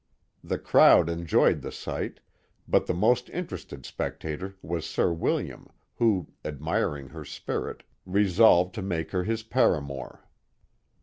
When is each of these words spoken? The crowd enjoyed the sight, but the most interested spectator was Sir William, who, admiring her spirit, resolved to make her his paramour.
The 0.43 0.57
crowd 0.57 1.11
enjoyed 1.11 1.61
the 1.61 1.71
sight, 1.71 2.21
but 2.67 2.87
the 2.87 2.93
most 2.95 3.29
interested 3.29 3.85
spectator 3.85 4.55
was 4.63 4.83
Sir 4.83 5.13
William, 5.13 5.67
who, 5.97 6.29
admiring 6.43 7.09
her 7.09 7.23
spirit, 7.23 7.83
resolved 8.03 8.73
to 8.73 8.81
make 8.81 9.11
her 9.11 9.25
his 9.25 9.43
paramour. 9.43 10.27